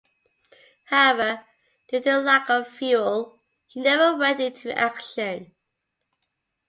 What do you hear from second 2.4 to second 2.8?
of